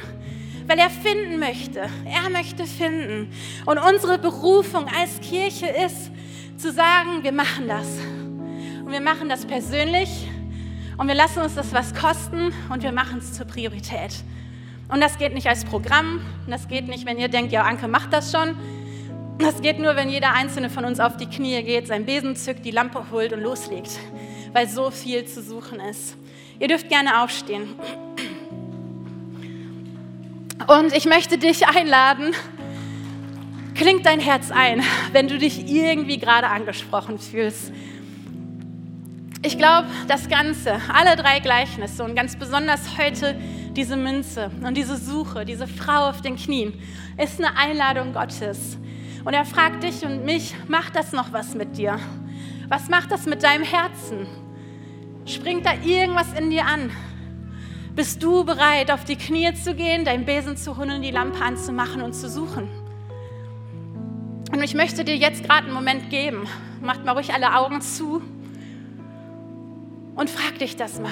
[0.68, 1.82] weil er finden möchte.
[2.06, 3.32] Er möchte finden.
[3.66, 6.12] Und unsere Berufung als Kirche ist,
[6.58, 7.88] zu sagen, wir machen das.
[8.86, 10.10] Und wir machen das persönlich
[10.98, 14.14] und wir lassen uns das was kosten und wir machen es zur Priorität.
[14.90, 17.88] Und das geht nicht als Programm, und das geht nicht, wenn ihr denkt, ja, Anke
[17.88, 18.56] macht das schon.
[19.40, 22.64] Das geht nur, wenn jeder einzelne von uns auf die Knie geht, sein Besen zückt,
[22.66, 23.98] die Lampe holt und loslegt,
[24.52, 26.16] weil so viel zu suchen ist.
[26.60, 27.76] Ihr dürft gerne aufstehen.
[30.68, 32.34] Und ich möchte dich einladen,
[33.76, 37.74] klingt dein Herz ein, wenn du dich irgendwie gerade angesprochen fühlst.
[39.42, 43.36] Ich glaube, das Ganze, alle drei Gleichnisse und ganz besonders heute
[43.76, 46.74] diese Münze und diese Suche, diese Frau auf den Knien,
[47.22, 48.78] ist eine Einladung Gottes.
[49.26, 52.00] Und er fragt dich und mich, macht das noch was mit dir?
[52.70, 54.28] Was macht das mit deinem Herzen?
[55.26, 56.90] Springt da irgendwas in dir an?
[57.96, 62.02] Bist du bereit, auf die Knie zu gehen, deinen Besen zu holen, die Lampe anzumachen
[62.02, 62.68] und zu suchen?
[64.52, 66.48] Und ich möchte dir jetzt gerade einen Moment geben.
[66.82, 68.24] Macht mal ruhig alle Augen zu
[70.16, 71.12] und frag dich das mal.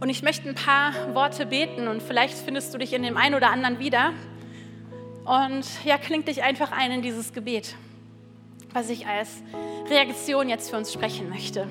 [0.00, 3.34] Und ich möchte ein paar Worte beten und vielleicht findest du dich in dem einen
[3.34, 4.12] oder anderen wieder.
[5.24, 7.76] Und ja, klingt dich einfach ein in dieses Gebet,
[8.72, 9.42] was ich als
[9.90, 11.68] Reaktion jetzt für uns sprechen möchte.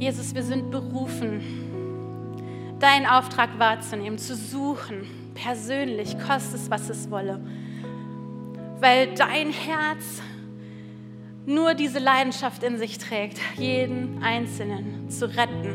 [0.00, 1.42] Jesus, wir sind berufen,
[2.78, 7.38] deinen Auftrag wahrzunehmen, zu suchen, persönlich, koste es, was es wolle.
[8.80, 10.22] Weil dein Herz
[11.44, 15.74] nur diese Leidenschaft in sich trägt, jeden Einzelnen zu retten.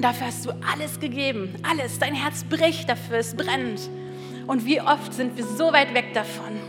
[0.00, 1.98] Dafür hast du alles gegeben, alles.
[1.98, 3.90] Dein Herz bricht dafür, es brennt.
[4.46, 6.60] Und wie oft sind wir so weit weg davon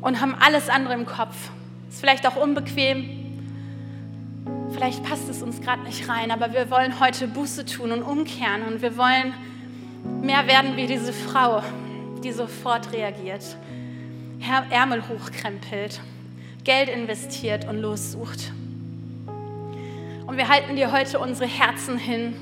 [0.00, 1.50] und haben alles andere im Kopf.
[1.88, 3.21] Ist vielleicht auch unbequem,
[4.82, 8.62] Vielleicht passt es uns gerade nicht rein, aber wir wollen heute Buße tun und umkehren
[8.66, 9.32] und wir wollen
[10.22, 11.62] mehr werden wie diese Frau,
[12.24, 13.44] die sofort reagiert,
[14.70, 16.00] Ärmel hochkrempelt,
[16.64, 18.52] Geld investiert und lossucht.
[20.26, 22.34] Und wir halten dir heute unsere Herzen hin,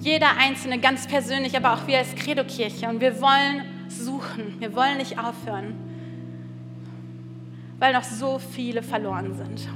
[0.00, 2.88] jeder Einzelne ganz persönlich, aber auch wir als Credo-Kirche.
[2.88, 5.76] Und wir wollen suchen, wir wollen nicht aufhören,
[7.78, 9.68] weil noch so viele verloren sind.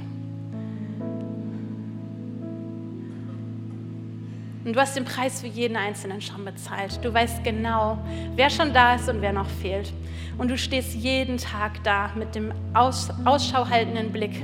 [4.65, 6.99] Und du hast den Preis für jeden Einzelnen schon bezahlt.
[7.03, 7.97] Du weißt genau,
[8.35, 9.91] wer schon da ist und wer noch fehlt.
[10.37, 13.65] Und du stehst jeden Tag da mit dem Aus Ausschau
[14.11, 14.41] Blick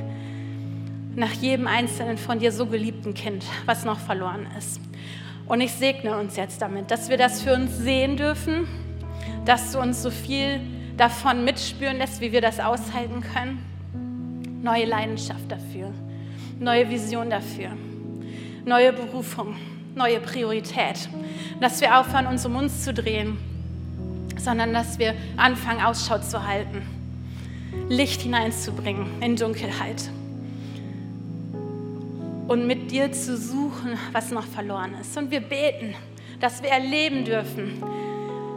[1.16, 4.82] nach jedem einzelnen von dir so geliebten Kind, was noch verloren ist.
[5.48, 8.68] Und ich segne uns jetzt damit, dass wir das für uns sehen dürfen,
[9.46, 10.60] dass du uns so viel
[10.98, 14.62] davon mitspüren lässt, wie wir das aushalten können.
[14.62, 15.92] Neue Leidenschaft dafür,
[16.60, 17.72] neue Vision dafür,
[18.66, 19.56] neue Berufung
[19.96, 21.10] neue Priorität.
[21.60, 23.38] Dass wir aufhören, uns um uns zu drehen,
[24.38, 26.82] sondern dass wir anfangen, Ausschau zu halten,
[27.90, 30.10] Licht hineinzubringen in Dunkelheit
[32.50, 35.16] und mit dir zu suchen, was noch verloren ist.
[35.18, 35.94] Und wir beten,
[36.40, 37.84] dass wir erleben dürfen,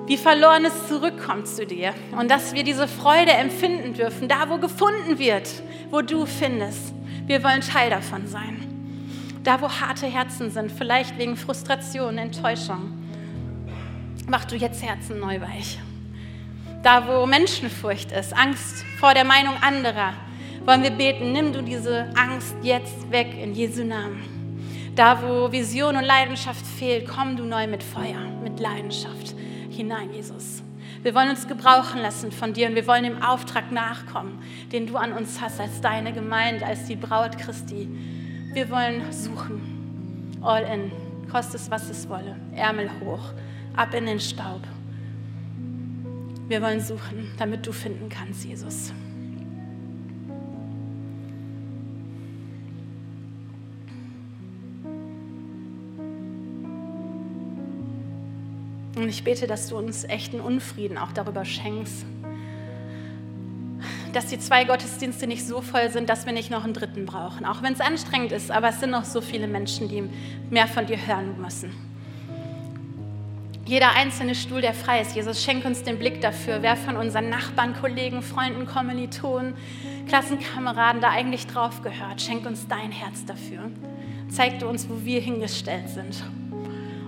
[0.07, 5.19] wie Verlorenes zurückkommt zu dir und dass wir diese Freude empfinden dürfen, da wo gefunden
[5.19, 5.49] wird,
[5.91, 6.95] wo du findest.
[7.27, 8.72] Wir wollen Teil davon sein.
[9.45, 12.93] Da, wo harte Herzen sind, vielleicht wegen Frustration, Enttäuschung,
[14.29, 15.81] mach du jetzt Herzen neu weich.
[16.85, 20.15] Da, wo Menschenfurcht ist, Angst vor der Meinung anderer,
[20.65, 24.23] wollen wir beten, nimm du diese Angst jetzt weg in Jesu Namen.
[24.95, 29.35] Da, wo Vision und Leidenschaft fehlt, komm du neu mit Feuer, mit Leidenschaft
[29.71, 30.63] hinein, Jesus.
[31.03, 34.41] Wir wollen uns gebrauchen lassen von dir und wir wollen dem Auftrag nachkommen,
[34.71, 37.89] den du an uns hast als deine Gemeinde, als die Braut Christi.
[38.53, 40.37] Wir wollen suchen.
[40.43, 40.93] All in.
[41.31, 42.37] Kostet es, was es wolle.
[42.55, 43.33] Ärmel hoch.
[43.75, 44.61] Ab in den Staub.
[46.49, 48.93] Wir wollen suchen, damit du finden kannst, Jesus.
[58.95, 62.05] Und ich bete, dass du uns echten Unfrieden auch darüber schenkst,
[64.13, 67.47] dass die zwei Gottesdienste nicht so voll sind, dass wir nicht noch einen dritten brauchen.
[67.47, 70.09] Auch wenn es anstrengend ist, aber es sind noch so viele Menschen, die
[70.51, 71.73] mehr von dir hören müssen.
[73.65, 77.31] Jeder einzelne Stuhl, der frei ist, Jesus, schenk uns den Blick dafür, wer von unseren
[77.31, 79.55] Nachbarn, Kollegen, Freunden, Kommilitonen,
[80.09, 82.21] Klassenkameraden da eigentlich drauf gehört.
[82.21, 83.71] Schenk uns dein Herz dafür.
[84.29, 86.25] Zeig du uns, wo wir hingestellt sind.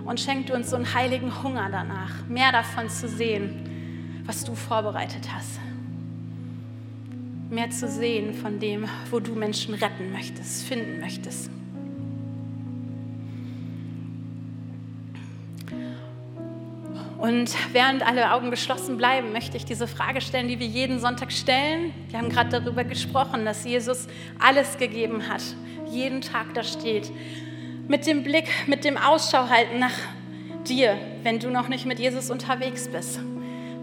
[0.05, 4.55] Und schenk du uns so einen heiligen Hunger danach, mehr davon zu sehen, was du
[4.55, 5.59] vorbereitet hast
[7.55, 11.49] mehr zu sehen von dem, wo du Menschen retten möchtest, finden möchtest.
[17.17, 21.31] Und während alle Augen geschlossen bleiben, möchte ich diese Frage stellen, die wir jeden Sonntag
[21.31, 21.91] stellen.
[22.09, 25.41] Wir haben gerade darüber gesprochen, dass Jesus alles gegeben hat,
[25.89, 27.09] jeden Tag da steht.
[27.87, 29.97] Mit dem Blick, mit dem Ausschau halten nach
[30.67, 33.19] dir, wenn du noch nicht mit Jesus unterwegs bist.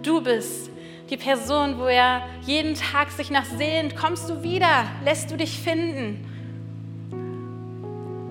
[0.02, 0.71] Du bist
[1.10, 5.58] die Person, wo er jeden Tag sich nach sehnt, kommst du wieder, lässt du dich
[5.58, 6.28] finden.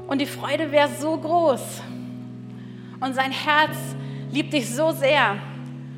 [0.08, 1.82] Und die Freude wäre so groß.
[3.00, 3.78] Und sein Herz
[4.32, 5.38] liebt dich so sehr.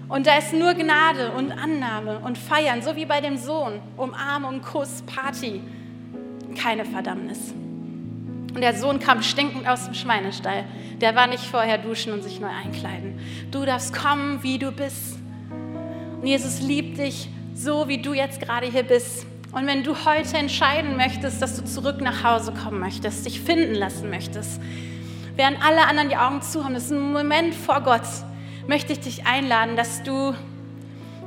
[0.09, 3.79] Und da ist nur Gnade und Annahme und Feiern, so wie bei dem Sohn.
[3.97, 5.61] Umarmung, Kuss, Party.
[6.55, 7.53] Keine Verdammnis.
[8.53, 10.65] Und der Sohn kam stinkend aus dem Schweinestall.
[11.01, 13.19] Der war nicht vorher duschen und sich neu einkleiden.
[13.49, 15.17] Du darfst kommen, wie du bist.
[16.23, 19.25] Und Jesus liebt dich so, wie du jetzt gerade hier bist.
[19.51, 23.75] Und wenn du heute entscheiden möchtest, dass du zurück nach Hause kommen möchtest, dich finden
[23.75, 24.61] lassen möchtest,
[25.35, 28.07] während alle anderen die Augen zu haben, das ist ein Moment vor Gott,
[28.67, 30.33] möchte ich dich einladen, dass du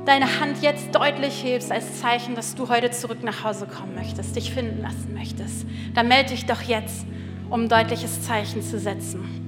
[0.07, 4.35] deine Hand jetzt deutlich hebst als Zeichen, dass du heute zurück nach Hause kommen möchtest,
[4.35, 5.67] dich finden lassen möchtest.
[5.93, 7.05] Dann melde dich doch jetzt,
[7.51, 9.46] um ein deutliches Zeichen zu setzen.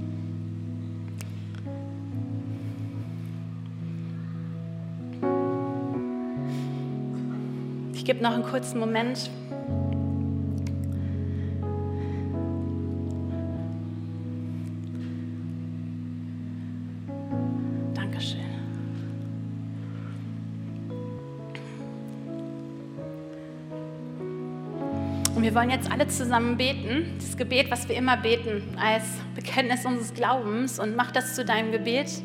[8.06, 9.30] Gebe noch einen kurzen Moment.
[17.94, 18.40] Dankeschön.
[25.36, 29.04] Und wir wollen jetzt alle zusammen beten, das Gebet, was wir immer beten, als
[29.36, 32.22] Bekenntnis unseres Glaubens und mach das zu deinem Gebet.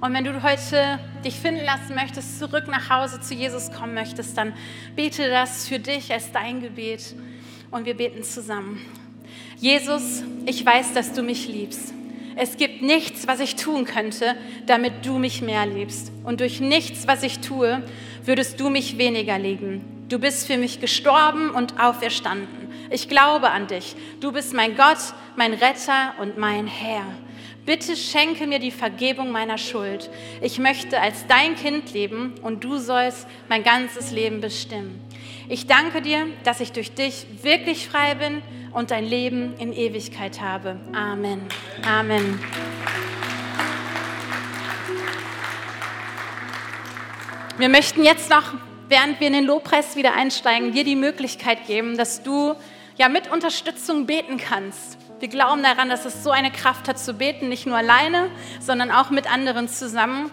[0.00, 4.36] Und wenn du heute dich finden lassen möchtest, zurück nach Hause zu Jesus kommen möchtest,
[4.36, 4.54] dann
[4.96, 7.14] bete das für dich als dein Gebet
[7.70, 8.80] und wir beten zusammen.
[9.58, 11.92] Jesus, ich weiß, dass du mich liebst.
[12.34, 16.10] Es gibt nichts, was ich tun könnte, damit du mich mehr liebst.
[16.24, 17.82] Und durch nichts, was ich tue,
[18.24, 19.84] würdest du mich weniger lieben.
[20.08, 22.68] Du bist für mich gestorben und auferstanden.
[22.88, 23.94] Ich glaube an dich.
[24.20, 24.98] Du bist mein Gott,
[25.36, 27.04] mein Retter und mein Herr.
[27.66, 30.08] Bitte schenke mir die Vergebung meiner Schuld.
[30.40, 35.00] Ich möchte als dein Kind leben und du sollst mein ganzes Leben bestimmen.
[35.48, 38.42] Ich danke dir, dass ich durch dich wirklich frei bin
[38.72, 40.80] und dein Leben in Ewigkeit habe.
[40.92, 41.42] Amen.
[41.86, 42.40] Amen.
[47.58, 48.54] Wir möchten jetzt noch,
[48.88, 52.54] während wir in den Lobpreis wieder einsteigen, dir die Möglichkeit geben, dass du
[52.96, 54.96] ja mit Unterstützung beten kannst.
[55.20, 58.90] Wir glauben daran, dass es so eine Kraft hat zu beten, nicht nur alleine, sondern
[58.90, 60.30] auch mit anderen zusammen.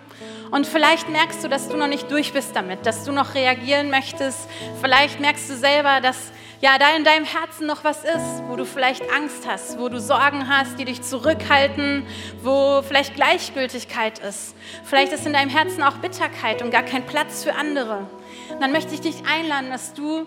[0.49, 3.89] Und vielleicht merkst du, dass du noch nicht durch bist damit, dass du noch reagieren
[3.89, 4.47] möchtest.
[4.79, 6.31] Vielleicht merkst du selber, dass
[6.61, 9.99] ja da in deinem Herzen noch was ist, wo du vielleicht Angst hast, wo du
[9.99, 12.07] Sorgen hast, die dich zurückhalten,
[12.41, 14.55] wo vielleicht Gleichgültigkeit ist.
[14.85, 18.07] Vielleicht ist in deinem Herzen auch Bitterkeit und gar kein Platz für andere.
[18.49, 20.25] Und dann möchte ich dich einladen, dass du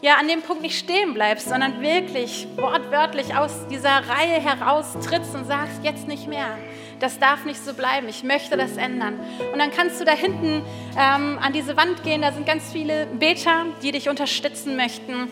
[0.00, 5.34] ja an dem Punkt nicht stehen bleibst, sondern wirklich wortwörtlich aus dieser Reihe heraus trittst
[5.34, 6.58] und sagst, jetzt nicht mehr.
[7.00, 8.08] Das darf nicht so bleiben.
[8.08, 9.20] Ich möchte das ändern.
[9.52, 10.62] Und dann kannst du da hinten
[10.96, 12.22] ähm, an diese Wand gehen.
[12.22, 15.28] Da sind ganz viele Beter, die dich unterstützen möchten,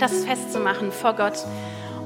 [0.00, 1.38] das festzumachen vor Gott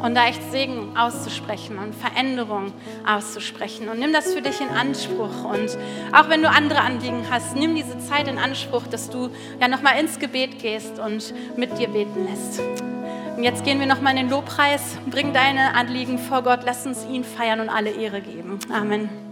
[0.03, 2.72] und da echt Segen auszusprechen und Veränderung
[3.07, 3.88] auszusprechen.
[3.88, 5.44] Und nimm das für dich in Anspruch.
[5.44, 5.76] Und
[6.12, 9.30] auch wenn du andere Anliegen hast, nimm diese Zeit in Anspruch, dass du
[9.61, 12.61] ja nochmal ins Gebet gehst und mit dir beten lässt.
[13.36, 14.98] Und jetzt gehen wir nochmal in den Lobpreis.
[15.07, 16.61] Bring deine Anliegen vor Gott.
[16.64, 18.59] Lass uns ihn feiern und alle Ehre geben.
[18.72, 19.30] Amen.